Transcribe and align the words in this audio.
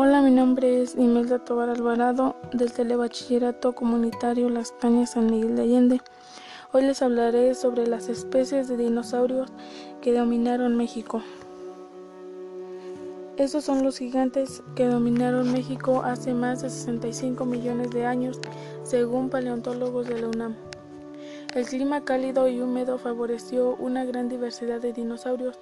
Hola, 0.00 0.22
mi 0.22 0.30
nombre 0.30 0.80
es 0.80 0.94
Imelda 0.94 1.40
Tobar 1.40 1.70
Alvarado 1.70 2.36
del 2.52 2.70
Telebachillerato 2.70 3.74
Comunitario 3.74 4.48
Las 4.48 4.70
Cañas 4.70 5.10
San 5.10 5.26
Miguel 5.26 5.56
de 5.56 5.62
Allende. 5.62 6.00
Hoy 6.70 6.82
les 6.82 7.02
hablaré 7.02 7.56
sobre 7.56 7.84
las 7.88 8.08
especies 8.08 8.68
de 8.68 8.76
dinosaurios 8.76 9.50
que 10.00 10.16
dominaron 10.16 10.76
México. 10.76 11.20
Estos 13.38 13.64
son 13.64 13.82
los 13.82 13.98
gigantes 13.98 14.62
que 14.76 14.86
dominaron 14.86 15.50
México 15.50 16.02
hace 16.04 16.32
más 16.32 16.62
de 16.62 16.70
65 16.70 17.44
millones 17.44 17.90
de 17.90 18.06
años, 18.06 18.38
según 18.84 19.30
paleontólogos 19.30 20.06
de 20.06 20.20
la 20.20 20.28
UNAM. 20.28 20.54
El 21.56 21.66
clima 21.66 22.04
cálido 22.04 22.46
y 22.46 22.60
húmedo 22.60 22.98
favoreció 22.98 23.74
una 23.74 24.04
gran 24.04 24.28
diversidad 24.28 24.80
de 24.80 24.92
dinosaurios 24.92 25.58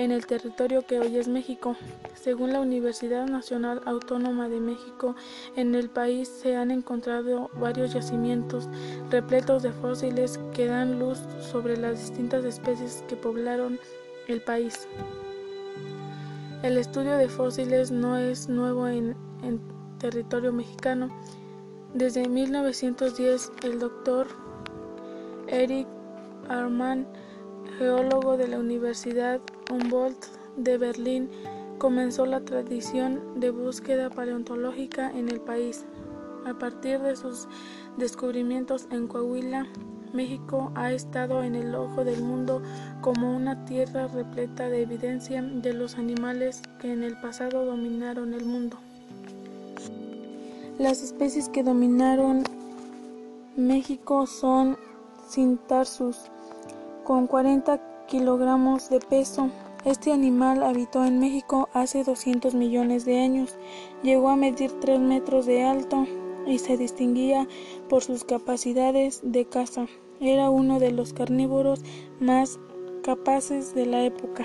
en 0.00 0.12
el 0.12 0.24
territorio 0.24 0.80
que 0.86 0.98
hoy 0.98 1.18
es 1.18 1.28
México. 1.28 1.76
Según 2.14 2.54
la 2.54 2.60
Universidad 2.60 3.26
Nacional 3.26 3.82
Autónoma 3.84 4.48
de 4.48 4.58
México, 4.58 5.14
en 5.56 5.74
el 5.74 5.90
país 5.90 6.26
se 6.26 6.56
han 6.56 6.70
encontrado 6.70 7.50
varios 7.60 7.92
yacimientos 7.92 8.66
repletos 9.10 9.62
de 9.62 9.72
fósiles 9.72 10.40
que 10.54 10.68
dan 10.68 10.98
luz 10.98 11.18
sobre 11.42 11.76
las 11.76 11.98
distintas 11.98 12.46
especies 12.46 13.04
que 13.08 13.16
poblaron 13.16 13.78
el 14.26 14.40
país. 14.40 14.88
El 16.62 16.78
estudio 16.78 17.18
de 17.18 17.28
fósiles 17.28 17.90
no 17.90 18.16
es 18.16 18.48
nuevo 18.48 18.88
en, 18.88 19.14
territorio 19.98 20.50
mexicano. 20.50 21.10
Desde 21.92 22.26
1910, 22.26 23.52
el 23.64 23.78
doctor 23.78 24.28
Eric 25.46 25.86
Arman, 26.48 27.06
geólogo 27.76 28.38
de 28.38 28.48
la 28.48 28.58
Universidad 28.58 29.42
Humboldt 29.70 30.26
de 30.56 30.78
Berlín 30.78 31.30
comenzó 31.78 32.26
la 32.26 32.44
tradición 32.44 33.40
de 33.40 33.50
búsqueda 33.50 34.10
paleontológica 34.10 35.10
en 35.10 35.28
el 35.28 35.40
país. 35.40 35.84
A 36.44 36.58
partir 36.58 37.00
de 37.00 37.16
sus 37.16 37.46
descubrimientos 37.96 38.88
en 38.90 39.06
Coahuila, 39.06 39.66
México 40.12 40.72
ha 40.74 40.92
estado 40.92 41.42
en 41.42 41.54
el 41.54 41.74
ojo 41.74 42.04
del 42.04 42.22
mundo 42.22 42.62
como 43.00 43.34
una 43.34 43.64
tierra 43.64 44.08
repleta 44.08 44.68
de 44.68 44.82
evidencia 44.82 45.42
de 45.42 45.72
los 45.72 45.96
animales 45.96 46.62
que 46.80 46.92
en 46.92 47.04
el 47.04 47.18
pasado 47.20 47.64
dominaron 47.64 48.34
el 48.34 48.44
mundo. 48.44 48.76
Las 50.78 51.02
especies 51.02 51.48
que 51.48 51.62
dominaron 51.62 52.42
México 53.56 54.26
son 54.26 54.76
Cintarsus, 55.28 56.16
con 57.04 57.26
40 57.26 57.89
kilogramos 58.10 58.90
de 58.90 58.98
peso. 58.98 59.50
Este 59.84 60.12
animal 60.12 60.64
habitó 60.64 61.04
en 61.04 61.20
México 61.20 61.68
hace 61.72 62.02
200 62.02 62.54
millones 62.54 63.04
de 63.04 63.20
años. 63.20 63.56
Llegó 64.02 64.30
a 64.30 64.36
medir 64.36 64.72
3 64.80 64.98
metros 64.98 65.46
de 65.46 65.62
alto 65.62 66.06
y 66.44 66.58
se 66.58 66.76
distinguía 66.76 67.46
por 67.88 68.02
sus 68.02 68.24
capacidades 68.24 69.20
de 69.22 69.44
caza. 69.44 69.86
Era 70.20 70.50
uno 70.50 70.80
de 70.80 70.90
los 70.90 71.12
carnívoros 71.12 71.82
más 72.18 72.58
capaces 73.04 73.74
de 73.76 73.86
la 73.86 74.04
época. 74.04 74.44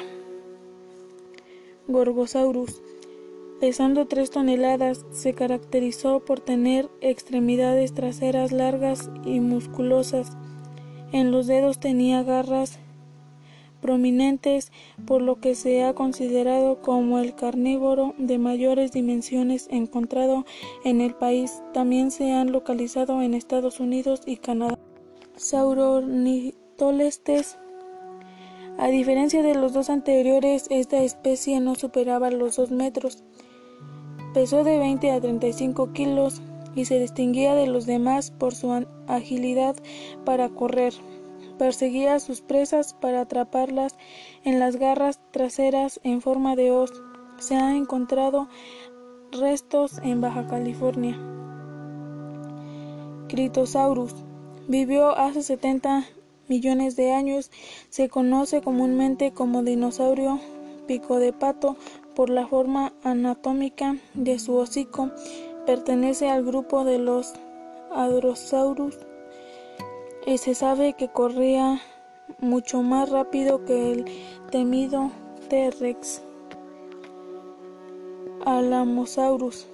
Gorgosaurus, 1.87 2.83
pesando 3.59 4.05
3 4.05 4.29
toneladas, 4.29 5.05
se 5.11 5.33
caracterizó 5.33 6.19
por 6.19 6.39
tener 6.39 6.87
extremidades 7.01 7.95
traseras 7.95 8.51
largas 8.51 9.09
y 9.25 9.39
musculosas. 9.39 10.37
En 11.11 11.31
los 11.31 11.47
dedos 11.47 11.79
tenía 11.79 12.21
garras 12.21 12.79
prominentes, 13.85 14.71
por 15.05 15.21
lo 15.21 15.39
que 15.39 15.53
se 15.53 15.83
ha 15.83 15.93
considerado 15.93 16.81
como 16.81 17.19
el 17.19 17.35
carnívoro 17.35 18.15
de 18.17 18.39
mayores 18.39 18.91
dimensiones 18.91 19.67
encontrado 19.69 20.43
en 20.83 21.01
el 21.01 21.13
país. 21.13 21.61
También 21.71 22.09
se 22.09 22.31
han 22.31 22.51
localizado 22.51 23.21
en 23.21 23.35
Estados 23.35 23.79
Unidos 23.79 24.21
y 24.25 24.37
Canadá. 24.37 24.79
Saurornitolestes. 25.35 27.59
A 28.79 28.87
diferencia 28.87 29.43
de 29.43 29.53
los 29.53 29.73
dos 29.73 29.91
anteriores, 29.91 30.65
esta 30.71 31.03
especie 31.03 31.59
no 31.59 31.75
superaba 31.75 32.31
los 32.31 32.55
2 32.55 32.71
metros. 32.71 33.23
Pesó 34.33 34.63
de 34.63 34.79
20 34.79 35.11
a 35.11 35.21
35 35.21 35.93
kilos 35.93 36.41
y 36.73 36.85
se 36.85 36.99
distinguía 36.99 37.53
de 37.53 37.67
los 37.67 37.85
demás 37.85 38.31
por 38.31 38.55
su 38.55 38.83
agilidad 39.05 39.75
para 40.25 40.49
correr. 40.49 40.95
Perseguía 41.57 42.15
a 42.15 42.19
sus 42.19 42.41
presas 42.41 42.93
para 42.93 43.21
atraparlas 43.21 43.95
en 44.43 44.59
las 44.59 44.75
garras 44.75 45.19
traseras 45.31 45.99
en 46.03 46.21
forma 46.21 46.55
de 46.55 46.71
hoz. 46.71 46.91
Se 47.37 47.55
han 47.55 47.75
encontrado 47.75 48.49
restos 49.31 49.99
en 50.03 50.21
Baja 50.21 50.47
California. 50.47 51.17
Critosaurus 53.29 54.13
vivió 54.67 55.17
hace 55.17 55.43
70 55.43 56.05
millones 56.47 56.95
de 56.95 57.13
años. 57.13 57.51
Se 57.89 58.09
conoce 58.09 58.61
comúnmente 58.61 59.31
como 59.31 59.63
dinosaurio 59.63 60.39
pico 60.87 61.19
de 61.19 61.33
pato 61.33 61.77
por 62.15 62.29
la 62.29 62.47
forma 62.47 62.93
anatómica 63.03 63.97
de 64.13 64.39
su 64.39 64.55
hocico. 64.55 65.11
Pertenece 65.65 66.29
al 66.29 66.45
grupo 66.45 66.83
de 66.83 66.99
los 66.99 67.33
Hadrosaurus 67.91 68.97
y 70.25 70.37
se 70.39 70.55
sabe 70.55 70.93
que 70.93 71.07
corría 71.07 71.81
mucho 72.39 72.81
más 72.81 73.09
rápido 73.09 73.63
que 73.65 73.91
el 73.91 74.05
temido 74.51 75.11
T-Rex. 75.49 76.23
Alamosaurus. 78.45 79.67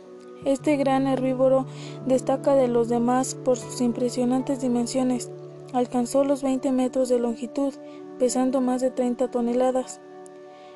Este 0.45 0.75
gran 0.75 1.07
herbívoro 1.07 1.66
destaca 2.06 2.56
de 2.56 2.67
los 2.67 2.89
demás 2.89 3.35
por 3.35 3.57
sus 3.57 3.79
impresionantes 3.79 4.59
dimensiones. 4.59 5.29
Alcanzó 5.73 6.23
los 6.23 6.41
20 6.41 6.72
metros 6.72 7.09
de 7.09 7.19
longitud, 7.19 7.73
pesando 8.19 8.59
más 8.59 8.81
de 8.81 8.91
30 8.91 9.29
toneladas. 9.29 10.01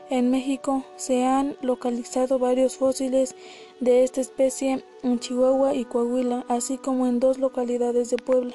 En 0.10 0.30
México 0.30 0.84
se 0.98 1.26
han 1.26 1.58
localizado 1.62 2.38
varios 2.38 2.78
fósiles 2.78 3.36
de 3.80 4.04
esta 4.04 4.22
especie 4.22 4.86
en 5.02 5.20
Chihuahua 5.20 5.74
y 5.74 5.84
Coahuila, 5.86 6.46
así 6.48 6.78
como 6.78 7.08
en 7.08 7.20
dos 7.20 7.40
localidades 7.40 8.12
de 8.12 8.18
Puebla. 8.18 8.54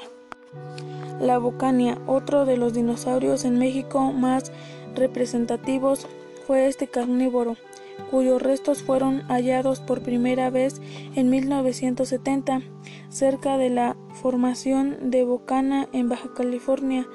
La 1.20 1.38
Bocania, 1.38 1.98
otro 2.06 2.46
de 2.46 2.56
los 2.56 2.72
dinosaurios 2.72 3.44
en 3.44 3.58
México 3.58 4.12
más 4.12 4.52
representativos, 4.94 6.06
fue 6.46 6.66
este 6.66 6.88
carnívoro, 6.88 7.56
cuyos 8.10 8.42
restos 8.42 8.82
fueron 8.82 9.20
hallados 9.28 9.80
por 9.80 10.00
primera 10.00 10.50
vez 10.50 10.80
en 11.14 11.30
1970 11.30 12.62
cerca 13.10 13.58
de 13.58 13.70
la 13.70 13.96
formación 14.14 15.10
de 15.10 15.24
Bocana 15.24 15.88
en 15.92 16.08
Baja 16.08 16.32
California. 16.34 17.06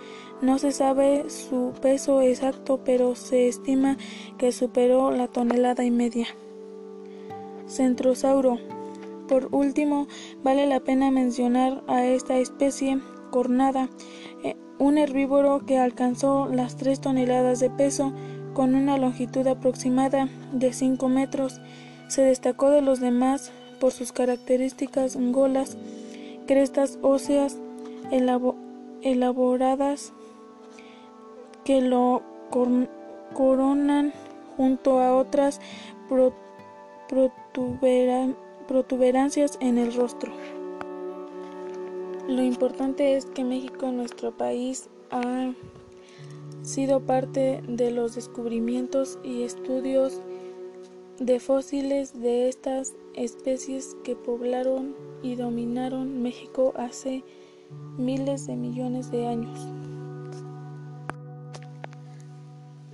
No 0.42 0.60
se 0.60 0.72
sabe 0.72 1.30
su 1.30 1.74
peso 1.82 2.22
exacto, 2.22 2.82
pero 2.86 3.16
se 3.16 3.48
estima 3.48 3.98
que 4.38 4.52
superó 4.52 5.12
la 5.12 5.28
tonelada 5.28 5.84
y 5.84 5.92
media. 5.92 6.28
Centrosauro. 7.68 8.60
Por 9.28 9.48
último, 9.52 10.08
vale 10.44 10.68
la 10.68 10.82
pena 10.82 11.10
mencionar 11.10 11.84
a 11.88 12.06
esta 12.06 12.38
especie 12.38 13.02
eh, 14.44 14.56
un 14.80 14.98
herbívoro 14.98 15.66
que 15.66 15.78
alcanzó 15.78 16.48
las 16.48 16.78
3 16.78 17.02
toneladas 17.02 17.60
de 17.60 17.70
peso 17.70 18.14
con 18.54 18.76
una 18.76 18.98
longitud 18.98 19.46
aproximada 19.48 20.30
de 20.54 20.72
5 20.72 21.10
metros. 21.10 21.60
Se 22.08 22.22
destacó 22.22 22.70
de 22.70 22.82
los 22.82 23.02
demás 23.02 23.52
por 23.80 23.92
sus 23.92 24.14
características 24.14 25.18
golas, 25.18 25.78
crestas 26.48 26.98
óseas 27.02 27.58
elaboradas 29.02 30.14
que 31.66 31.82
lo 31.82 32.22
coronan 33.34 34.14
junto 34.56 35.00
a 35.00 35.14
otras 35.16 35.60
protuberancias 38.68 39.58
en 39.60 39.78
el 39.78 39.94
rostro. 39.94 40.32
Lo 42.28 42.42
importante 42.42 43.16
es 43.16 43.26
que 43.26 43.44
México, 43.44 43.92
nuestro 43.92 44.36
país, 44.36 44.90
ha 45.12 45.54
sido 46.64 47.00
parte 47.06 47.62
de 47.68 47.92
los 47.92 48.16
descubrimientos 48.16 49.20
y 49.24 49.44
estudios 49.44 50.22
de 51.20 51.40
fósiles 51.40 52.20
de 52.20 52.50
estas 52.50 52.94
especies 53.14 53.96
que 54.04 54.16
poblaron 54.16 54.96
y 55.22 55.36
dominaron 55.36 56.24
México 56.24 56.74
hace 56.76 57.24
miles 57.98 58.48
de 58.48 58.56
millones 58.56 59.12
de 59.12 59.28
años. 59.28 59.60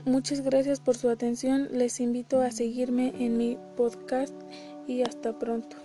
Muchas 0.06 0.42
gracias 0.42 0.82
por 0.82 0.98
su 0.98 1.10
atención. 1.10 1.70
Les 1.72 2.02
invito 2.02 2.42
a 2.42 2.52
seguirme 2.52 3.14
en 3.18 3.38
mi 3.38 3.58
podcast 3.78 4.36
y 4.88 5.04
hasta 5.04 5.40
pronto. 5.40 5.78